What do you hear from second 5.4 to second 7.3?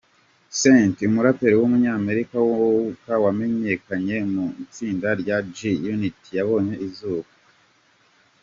G-Unit yabonye izuba.